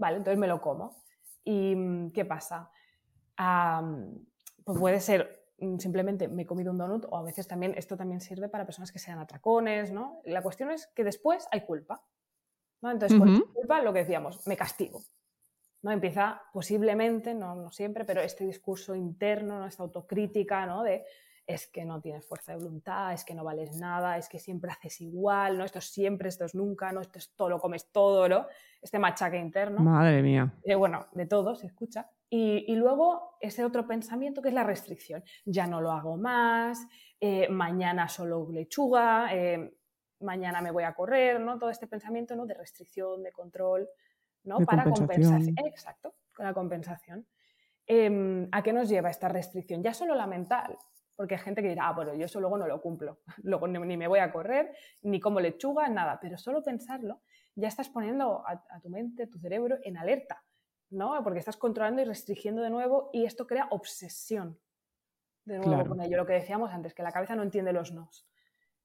[0.00, 0.96] Vale, entonces me lo como.
[1.44, 2.70] ¿Y mm, qué pasa?
[4.64, 7.96] pues puede ser mm, simplemente me he comido un donut o a veces también esto
[7.96, 10.20] también sirve para personas que sean atracones, ¿no?
[10.24, 12.04] La cuestión es que después hay culpa.
[12.82, 12.90] ¿no?
[12.90, 15.02] Entonces, con culpa, lo que decíamos, me castigo.
[15.82, 15.90] ¿no?
[15.90, 19.66] Empieza posiblemente, no, no siempre, pero este discurso interno, ¿no?
[19.66, 20.82] esta autocrítica ¿no?
[20.82, 21.04] de
[21.54, 24.70] es que no tienes fuerza de voluntad, es que no vales nada, es que siempre
[24.70, 25.64] haces igual, ¿no?
[25.64, 27.00] Esto es siempre, esto es nunca, ¿no?
[27.00, 28.46] Esto es todo, lo comes todo, ¿no?
[28.80, 29.80] Este machaque interno.
[29.80, 30.52] Madre mía.
[30.64, 32.08] Eh, bueno, de todo se escucha.
[32.32, 35.24] Y, luego ese otro pensamiento que es la restricción.
[35.44, 36.86] Ya no lo hago más,
[37.18, 39.74] eh, mañana solo lechuga, eh,
[40.20, 41.58] mañana me voy a correr, ¿no?
[41.58, 42.46] Todo este pensamiento, ¿no?
[42.46, 43.88] De restricción, de control,
[44.44, 44.58] ¿no?
[44.60, 45.40] Para compensar.
[45.66, 47.26] Exacto, con la compensación.
[47.86, 49.82] Em, ¿A qué nos lleva esta restricción?
[49.82, 50.78] Ya solo la mental,
[51.20, 53.94] porque hay gente que dirá, ah, bueno, yo eso luego no lo cumplo, luego ni
[53.98, 57.20] me voy a correr, ni como lechuga, nada, pero solo pensarlo
[57.54, 60.42] ya estás poniendo a, tu mente, a tu cerebro en alerta,
[60.88, 61.22] ¿no?
[61.22, 64.58] Porque estás controlando y restringiendo de nuevo y esto crea obsesión
[65.44, 68.26] de nuevo con ello, lo que decíamos antes, que la cabeza no entiende los nos.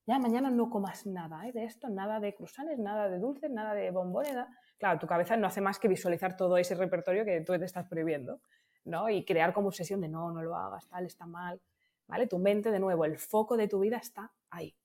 [0.06, 1.54] Ya mañana no comas nada ¿eh?
[1.54, 4.36] de esto, nada de cruzanes, nada de dulces, nada de bombones.
[4.78, 7.88] Claro, tu cabeza no hace más que visualizar todo ese repertorio que tú te estás
[7.88, 8.42] prohibiendo,
[8.84, 9.10] ¿no?
[9.10, 11.62] Y crear como obsesión de no, no lo hagas, tal, está mal.
[12.08, 12.28] ¿Vale?
[12.28, 14.76] Tu mente, de nuevo, el foco de tu vida está ahí,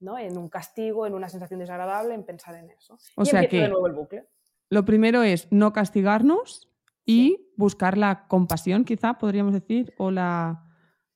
[0.00, 0.18] ¿no?
[0.18, 2.98] En un castigo, en una sensación desagradable, en pensar en eso.
[3.16, 4.28] O sea que de nuevo el bucle.
[4.68, 6.70] Lo primero es no castigarnos
[7.04, 10.64] y buscar la compasión, quizá podríamos decir, o la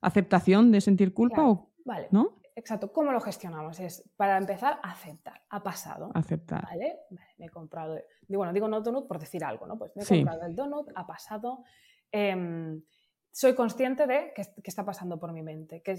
[0.00, 2.08] aceptación de sentir culpa, o, vale.
[2.10, 2.36] ¿no?
[2.54, 3.78] Exacto, ¿cómo lo gestionamos?
[3.80, 6.10] Es, para empezar, aceptar, ha pasado.
[6.14, 6.64] Aceptar.
[6.64, 7.00] ¿Vale?
[7.36, 9.76] me he comprado, digo, bueno, digo no donut por decir algo, ¿no?
[9.76, 11.64] Pues me he comprado el donut, ha pasado.
[12.10, 12.82] Em,
[13.36, 15.82] soy consciente de qué, está pasando por mi mente.
[15.82, 15.94] Que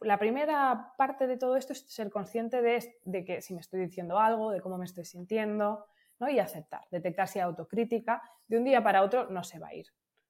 [0.00, 4.18] la primera parte de todo esto es ser consciente de, que si me estoy diciendo
[4.18, 5.86] algo, de cómo me estoy sintiendo,
[6.18, 6.28] ¿no?
[6.28, 8.20] y aceptar, detectar si autocrítica.
[8.48, 9.86] De un día para otro no se va a ir,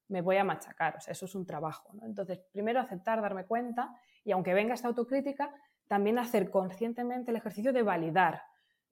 [0.08, 1.94] me voy a machacar, o eso es un trabajo.
[2.02, 5.54] Entonces, primero aceptar, darme cuenta y aunque venga esta autocrítica,
[5.88, 8.42] también hacer conscientemente el ejercicio de validar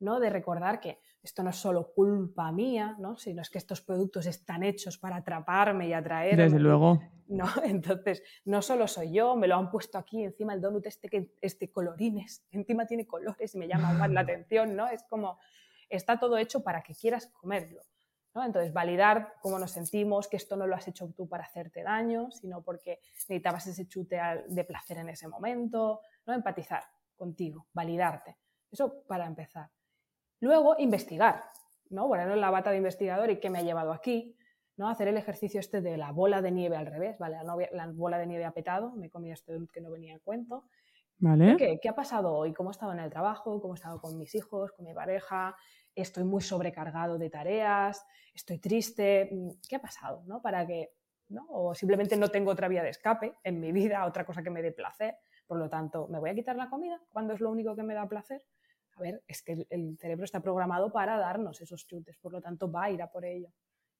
[0.04, 0.20] ¿no?
[0.20, 3.16] De recordar que esto no es solo culpa mía, ¿no?
[3.16, 6.44] Sino es que estos productos están hechos para atraparme y atraerme.
[6.44, 7.00] Desde luego.
[7.28, 7.46] ¿no?
[7.64, 11.34] Entonces, no solo soy yo, me lo han puesto aquí encima el donut este que
[11.40, 14.86] este colorines, encima tiene colores y me llama más la atención, ¿no?
[14.88, 15.38] Es como
[15.88, 17.82] está todo hecho para que quieras comerlo.
[18.34, 18.44] ¿no?
[18.44, 22.30] Entonces, validar cómo nos sentimos, que esto no lo has hecho tú para hacerte daño,
[22.32, 26.34] sino porque necesitabas ese chute de placer en ese momento, ¿no?
[26.34, 26.82] Empatizar
[27.16, 28.36] contigo, validarte.
[28.72, 29.70] Eso para empezar.
[30.44, 31.42] Luego, investigar,
[31.88, 32.06] ¿no?
[32.06, 34.36] Ponernos la bata de investigador y qué me ha llevado aquí,
[34.76, 34.90] ¿no?
[34.90, 37.38] Hacer el ejercicio este de la bola de nieve al revés, ¿vale?
[37.72, 40.66] La, bola de nieve ha petado, me he comido este que no venía en cuento.
[41.16, 41.56] ¿Vale?
[41.56, 42.52] ¿Qué, ¿Qué ha pasado hoy?
[42.52, 43.58] ¿Cómo he estado en el trabajo?
[43.62, 45.56] ¿Cómo he estado con mis hijos, con mi pareja?
[45.94, 48.04] ¿Estoy muy sobrecargado de tareas?
[48.34, 49.30] ¿Estoy triste?
[49.66, 50.24] ¿Qué ha pasado?
[50.26, 50.42] ¿no?
[50.42, 50.92] Para que,
[51.30, 51.46] ¿no?
[51.48, 54.60] O simplemente no tengo otra vía de escape en mi vida, otra cosa que me
[54.60, 55.16] dé placer.
[55.46, 57.94] Por lo tanto, ¿me voy a quitar la comida cuando es lo único que me
[57.94, 58.42] da placer?
[58.96, 62.70] A ver, es que el, cerebro está programado para darnos esos chutes, por lo tanto
[62.70, 63.48] va a ir a por ello.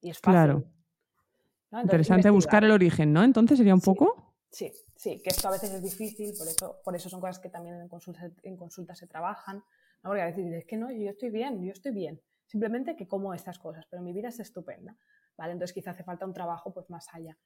[0.01, 0.33] Y es fácil.
[0.33, 1.83] Claro.
[1.83, 3.25] Interesante buscar el origen, ¿no?
[3.25, 4.35] Entonces sería un poco.
[4.51, 7.49] Sí, sí, que esto a veces es difícil, por eso, por eso son cosas que
[7.49, 9.57] también en consulta, en consulta se trabajan.
[10.05, 10.11] ¿no?
[10.11, 12.21] Porque a veces es que no, yo estoy bien, yo estoy bien.
[12.47, 14.97] simplemente que como estas cosas, pero mi vida es estupenda,
[15.37, 15.55] ¿vale?
[15.55, 17.37] Entonces quizá hace falta un trabajo pues más allá,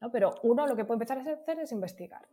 [0.00, 0.10] ¿no?
[0.10, 2.26] Pero uno lo que puede empezar a hacer es investigar,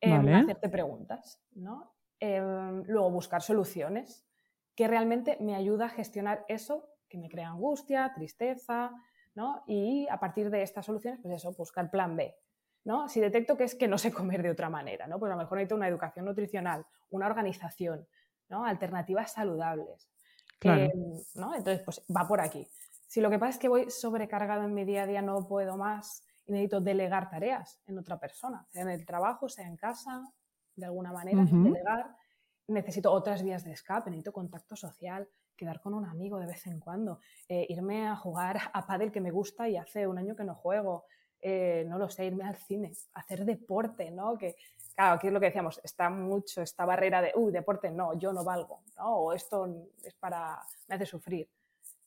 [0.00, 1.95] em, hacerte preguntas, ¿no?
[2.18, 4.26] Em, luego buscar soluciones
[4.74, 8.90] que realmente me ayuda a gestionar eso que me crea angustia, tristeza,
[9.34, 9.62] ¿no?
[9.66, 12.34] Y a partir de estas soluciones, pues eso, buscar plan B,
[12.84, 13.08] ¿no?
[13.08, 15.18] Si detecto que es que no sé comer de otra manera, ¿no?
[15.18, 18.06] Pues a lo mejor necesito una educación nutricional, una organización,
[18.48, 18.64] ¿no?
[18.64, 20.08] Alternativas saludables.
[20.62, 20.90] Em,
[21.34, 21.54] ¿no?
[21.54, 22.66] Entonces, pues va por aquí.
[23.06, 25.76] Si lo que pasa es que voy sobrecargado en mi día a día, no puedo
[25.76, 30.24] más y necesito delegar tareas en otra persona, sea en el trabajo, sea en casa,
[30.76, 32.16] de alguna manera, delegar.
[32.68, 36.78] Necesito otras vías de escape, necesito contacto social, quedar con un amigo de vez en
[36.80, 40.44] cuando, eh, irme a jugar a pádel que me gusta y hace un año que
[40.44, 41.04] no juego,
[41.40, 44.36] eh, no lo sé, irme al cine, hacer deporte, ¿no?
[44.36, 44.56] Que,
[44.94, 48.32] claro, aquí es lo que decíamos, está mucho esta barrera de, uy, deporte, no, yo
[48.32, 49.16] no valgo, ¿no?
[49.16, 51.48] O esto es para, me hace sufrir.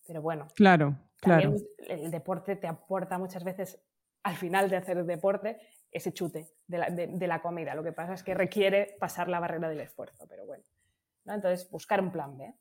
[0.05, 1.55] Pero bueno, claro, claro.
[1.87, 3.79] el deporte te aporta muchas veces,
[4.23, 5.59] al final de hacer deporte,
[5.91, 7.75] ese chute de la, de, la comida.
[7.75, 10.63] Lo que pasa es que requiere pasar la barrera del esfuerzo, pero bueno.
[11.25, 11.33] ¿no?
[11.33, 12.53] Entonces, buscar un plan B.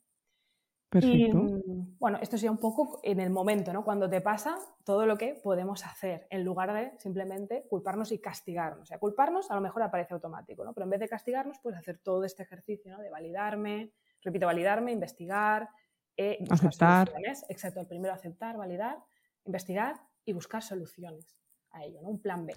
[0.88, 1.36] Perfecto.
[1.36, 3.84] Mm, bueno, esto sería un poco en el momento, ¿no?
[3.84, 8.82] Cuando te pasa todo lo que podemos hacer, en lugar de simplemente culparnos y castigarnos.
[8.82, 10.72] O sea, culparnos a lo mejor aparece automático, ¿no?
[10.72, 13.02] Pero en vez de castigarnos, pues hacer todo este ejercicio, ¿no?
[13.02, 15.68] De validarme, repito, validarme, investigar,
[16.16, 17.08] eh, aceptar.
[17.08, 17.44] Soluciones.
[17.50, 18.98] Exacto, el primero aceptar, validar,
[19.44, 21.36] investigar y buscar soluciones
[21.70, 22.08] a ello, ¿no?
[22.08, 22.54] Un plan B.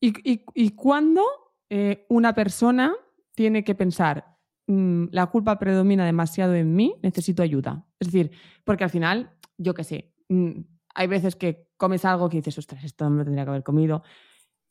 [0.00, 1.22] ¿Y, y, y cuándo
[1.70, 2.94] eh, una persona
[3.34, 7.86] tiene que pensar, Mm, la culpa predomina demasiado en mí, necesito ayuda.
[7.98, 8.30] Es decir,
[8.64, 10.60] porque al final, yo qué sé, mm,
[10.94, 13.62] hay veces que comes algo que dices, ostras, esto no me lo tendría que haber
[13.62, 14.02] comido.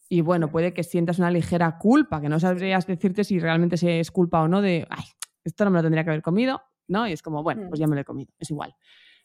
[0.07, 4.11] Y bueno, puede que sientas una ligera culpa, que no sabrías decirte si realmente es
[4.11, 5.03] culpa o no de, ay,
[5.43, 7.07] esto no me lo tendría que haber comido, ¿no?
[7.07, 7.81] Y es como, bueno, pues mm.
[7.81, 8.75] ya me lo he comido, es igual.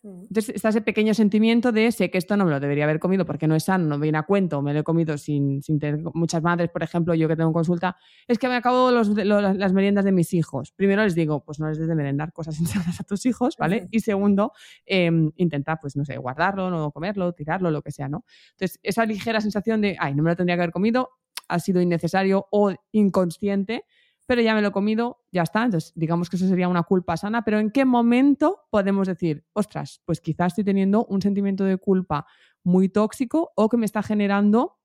[0.05, 3.25] Entonces está ese pequeño sentimiento de sé que esto no me lo debería haber comido
[3.25, 6.01] porque no es sano, no viene a cuento, me lo he comido sin, sin tener
[6.15, 10.05] muchas madres, por ejemplo, yo que tengo consulta, es que me acabo los, las meriendas
[10.05, 10.73] de mis hijos.
[10.73, 13.87] Primero les digo, pues no les des de merendar cosas insanas a tus hijos, ¿vale?
[13.93, 14.53] Y segundo,
[14.87, 18.25] eh, intenta, pues no sé, guardarlo, no comerlo, tirarlo, lo que sea, ¿no?
[18.53, 21.11] Entonces, esa ligera sensación de, ay, no me lo tendría que haber comido,
[21.49, 23.85] ha sido innecesario o inconsciente,
[24.27, 25.65] pero ya me lo he comido, ya está.
[25.65, 30.03] Entonces, digamos que eso sería una culpa sana, pero ¿en qué momento podemos decir, ostras,
[30.05, 32.27] pues quizás estoy teniendo un sentimiento de culpa
[32.63, 34.79] muy tóxico o que me está generando,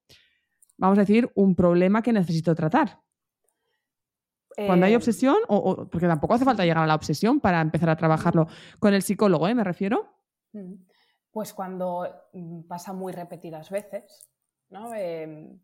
[0.77, 3.01] vamos a decir, un problema que necesito tratar?
[4.65, 7.91] Cuando hay eh, obsesión, o, porque tampoco hace falta llegar a la obsesión para empezar
[7.91, 8.47] a trabajarlo
[8.79, 9.53] con el psicólogo, ¿eh?
[9.53, 10.15] Me refiero.
[10.53, 10.73] Mm.
[11.29, 14.31] Pues cuando mm, pasa muy repetidas veces,
[14.69, 14.95] ¿no?
[14.95, 15.59] Em,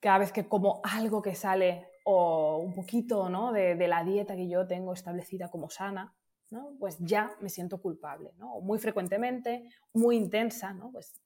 [0.00, 3.52] cada vez que como algo que sale o un poquito ¿no?
[3.52, 6.14] de, la dieta que yo tengo establecida como sana,
[6.50, 6.72] ¿no?
[6.78, 8.32] pues ya me siento culpable.
[8.38, 8.60] ¿no?
[8.60, 10.90] Muy frecuentemente, muy intensa, ¿no?
[10.90, 11.20] pues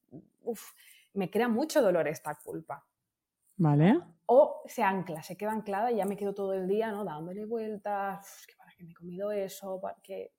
[1.14, 2.84] me crea mucho dolor esta culpa.
[3.56, 4.00] Vale.
[4.26, 7.04] O se ancla, se queda anclada y ya me quedo todo el día ¿no?
[7.04, 10.32] dándole vueltas, que para qué me he comido eso, que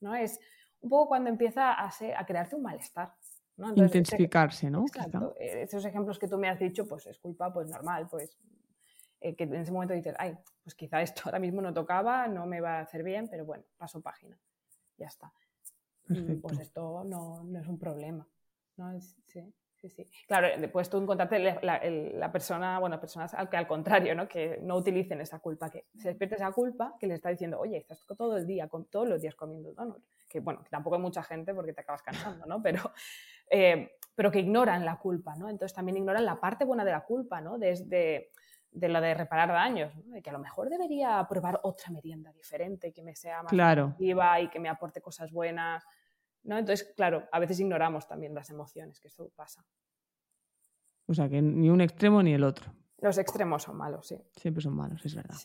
[0.00, 0.14] ¿no?
[0.14, 0.38] Es
[0.80, 3.14] un poco cuando empieza a, a crearte un malestar.
[3.58, 3.74] ¿No?
[3.74, 4.86] Intensificarse, ¿no?
[4.86, 5.34] Exacto.
[5.38, 8.38] Eh, esos ejemplos que tú me has dicho, pues es culpa, pues normal, pues
[9.20, 12.46] eh, que en ese momento dices, ay, pues quizá esto ahora mismo no tocaba, no
[12.46, 14.38] me va a hacer bien, pero bueno, paso página,
[14.96, 15.32] ya está.
[16.40, 18.26] Pues esto no, no, es un problema.
[18.78, 18.98] ¿no?
[19.26, 19.42] sí,
[19.74, 20.08] sí, sí.
[20.26, 24.26] Claro, después tú encontrarte la, la, persona, bueno, personas al, que al contrario, ¿no?
[24.26, 27.76] que no utilicen esa culpa, que se despierte esa culpa que le está diciendo, oye,
[27.76, 30.24] estás todo el día, con, todos los días comiendo donuts.
[30.28, 32.62] Que bueno, que tampoco hay mucha gente porque te acabas cansando, ¿no?
[32.62, 32.80] Pero,
[33.50, 35.48] eh, pero que ignoran la culpa, ¿no?
[35.48, 37.58] Entonces también ignoran la parte buena de la culpa, ¿no?
[37.58, 38.30] Desde
[38.70, 42.92] de lo de reparar daños, de que a lo mejor debería probar otra merienda diferente,
[42.92, 43.94] que me sea más claro.
[43.98, 45.84] y que me aporte cosas buenas.
[46.44, 46.58] ¿no?
[46.58, 49.64] Entonces, claro, a veces ignoramos también las emociones, que eso pasa.
[51.06, 52.72] O sea, que ni un extremo ni el otro.
[53.00, 54.20] Los extremos son malos, sí.
[54.36, 55.36] Siempre son malos, es verdad.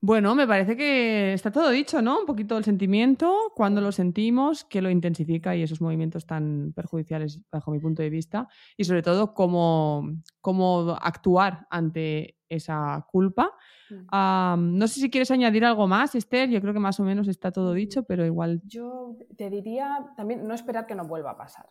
[0.00, 2.20] Bueno, me parece que está todo dicho, ¿no?
[2.20, 7.40] Un poquito el sentimiento, cuando lo sentimos, qué lo intensifica y esos movimientos tan perjudiciales
[7.50, 10.08] bajo mi punto de vista, y sobre todo cómo,
[10.40, 13.52] cómo actuar ante esa culpa.
[13.90, 14.78] Mm.
[14.78, 17.50] no sé si quieres añadir algo más, Esther, yo creo que más o menos está
[17.50, 18.60] todo dicho, pero igual...
[18.66, 21.68] Yo te diría también no esperar que no vuelva a pasar.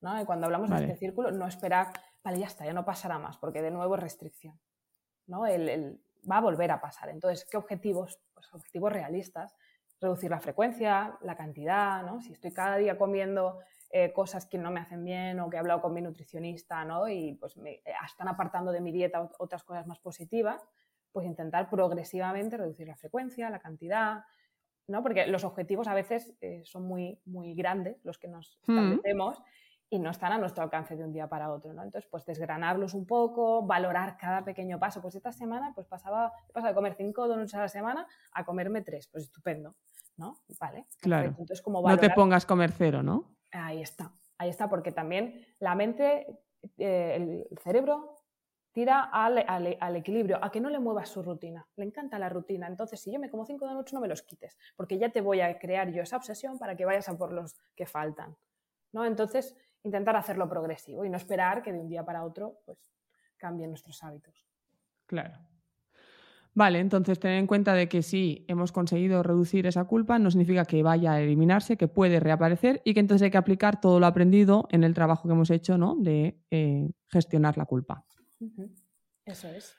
[0.00, 0.20] ¿no?
[0.20, 1.92] Y cuando hablamos de este círculo, no esperar,
[2.24, 4.58] vale, ya está, ya no pasará más, porque de nuevo es restricción.
[5.26, 5.46] ¿no?
[5.46, 6.00] el
[6.30, 7.08] va a volver a pasar.
[7.10, 8.20] Entonces, ¿qué objetivos?
[8.34, 9.54] Pues objetivos realistas.
[10.00, 12.20] Reducir la frecuencia, la cantidad, ¿no?
[12.20, 13.58] Si estoy cada día comiendo
[13.90, 17.08] eh, cosas que no me hacen bien o que he hablado con mi nutricionista, ¿no?
[17.08, 20.68] Y pues me eh, están apartando de mi dieta otras cosas más positivas,
[21.10, 24.24] pues intentar progresivamente reducir la frecuencia, la cantidad,
[24.86, 25.02] ¿no?
[25.02, 28.78] Porque los objetivos a veces eh, son muy, muy grandes, los que nos Mm.
[28.78, 29.42] establecemos,
[29.90, 31.82] y no están a nuestro alcance de un día para otro, ¿no?
[31.82, 35.00] Entonces, pues desgranarlos un poco, valorar cada pequeño paso.
[35.00, 38.44] Pues esta semana, pues pasaba, he pasado de comer cinco donuts a la semana a
[38.44, 39.08] comerme tres.
[39.08, 39.74] Pues estupendo,
[40.16, 40.36] ¿no?
[40.60, 40.86] Vale.
[41.00, 41.28] Claro.
[41.28, 43.34] Entonces, como No te valorar- pongas comer cero, ¿no?
[43.50, 46.26] Ahí está, ahí está, porque también la mente,
[46.76, 48.14] eh, el cerebro
[48.72, 51.66] tira al, al- al equilibrio, a que no le muevas su rutina.
[51.76, 52.66] Le encanta la rutina.
[52.66, 55.40] Entonces, si yo me como cinco donuts, no me los quites, porque ya te voy
[55.40, 58.36] a crear yo esa obsesión para que vayas a por los que faltan.
[58.92, 59.04] ¿no?
[59.04, 62.78] Entonces, intentar hacerlo progresivo y no esperar que de un día para otro pues,
[63.36, 64.46] cambien nuestros hábitos.
[65.06, 65.38] Claro.
[66.54, 70.64] Vale, entonces tener en cuenta de que si hemos conseguido reducir esa culpa no significa
[70.64, 74.06] que vaya a eliminarse, que puede reaparecer y que entonces hay que aplicar todo lo
[74.06, 75.94] aprendido en el trabajo que hemos hecho ¿no?
[75.96, 78.04] de eh, gestionar la culpa.
[79.24, 79.76] Eso es.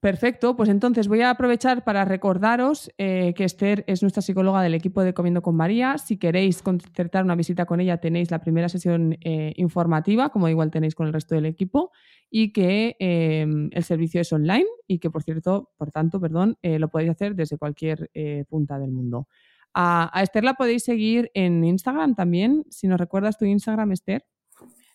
[0.00, 4.74] Perfecto, pues entonces voy a aprovechar para recordaros eh, que Esther es nuestra psicóloga del
[4.74, 5.96] equipo de Comiendo con María.
[5.96, 10.70] Si queréis concertar una visita con ella, tenéis la primera sesión eh, informativa, como igual
[10.70, 11.92] tenéis con el resto del equipo,
[12.30, 16.78] y que eh, el servicio es online y que, por cierto, por tanto, perdón, eh,
[16.78, 18.10] lo podéis hacer desde cualquier
[18.48, 19.28] punta del mundo.
[19.72, 22.64] A, Esther la podéis seguir en Instagram también.
[22.70, 24.26] Si nos recuerdas tu Instagram, Esther.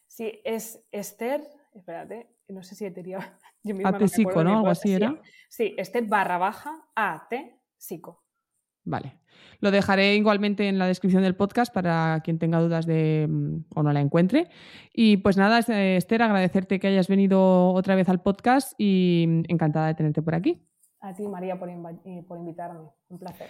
[0.08, 1.42] Sí, es Esther,
[1.74, 4.02] espérate, no sé si te diría yo misma AT
[4.43, 5.21] no Algo así sí, era.
[5.50, 7.34] Sí, Esther barra baja AT
[7.78, 8.24] Psico.
[8.84, 9.17] Vale.
[9.60, 13.84] Lo dejaré igualmente en la descripción del podcast para quien tenga dudas de mm, o
[13.84, 14.50] no la encuentre.
[14.93, 19.43] Y pues nada, eh, Esther, agradecerte que hayas venido otra vez al podcast y mm,
[19.50, 20.67] encantada de tenerte por aquí.
[21.00, 22.89] A ti, María, por, eh, por invitarme.
[23.10, 23.47] Un placer.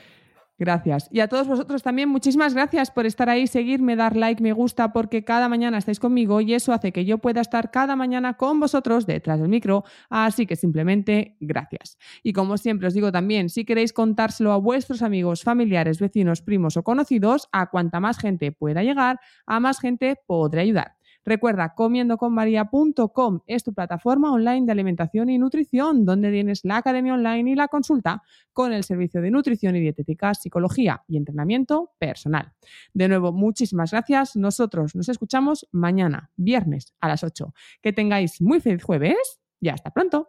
[0.62, 1.08] Gracias.
[1.10, 4.94] Y a todos vosotros también, muchísimas gracias por estar ahí, seguirme, dar like, me gusta,
[4.94, 8.60] porque cada mañana estáis conmigo y eso hace que yo pueda estar cada mañana con
[8.60, 9.86] vosotros detrás del micro.
[10.12, 11.98] Así que simplemente gracias.
[12.22, 16.78] Y como siempre os digo también, si queréis contárselo a vuestros amigos, familiares, vecinos, primos
[16.78, 20.94] o conocidos, a cuanta más gente pueda llegar, a más gente podré ayudar.
[21.26, 27.52] Recuerda, comiendoconmaria.com es tu plataforma online de alimentación y nutrición, donde tienes la academia online
[27.52, 32.54] y la consulta con el servicio de nutrición y dietética, psicología y entrenamiento personal.
[32.94, 34.36] De nuevo, muchísimas gracias.
[34.36, 37.54] Nosotros nos escuchamos mañana, viernes a las 8.
[37.82, 40.28] Que tengáis muy feliz jueves y hasta pronto.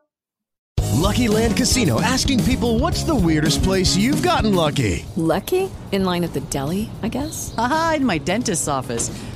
[1.02, 5.04] Lucky Land Casino asking people what's the weirdest place you've gotten lucky?
[5.16, 5.68] Lucky?
[5.90, 7.54] In line at the deli, I guess?
[7.58, 9.10] Aha, in my dentist's office.